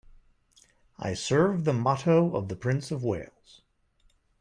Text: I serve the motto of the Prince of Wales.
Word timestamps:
I 0.97 1.13
serve 1.13 1.63
the 1.63 1.73
motto 1.73 2.35
of 2.35 2.47
the 2.47 2.55
Prince 2.55 2.89
of 2.89 3.03
Wales. 3.03 3.61